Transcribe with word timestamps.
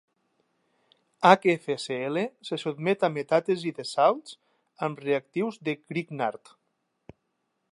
HfCl 1.31 2.21
se 2.49 2.57
sotmet 2.63 3.05
a 3.07 3.09
metàtesi 3.17 3.75
de 3.81 3.85
salts 3.89 4.35
amb 4.87 5.05
reactius 5.05 5.61
de 5.69 5.77
Grignard. 5.93 6.55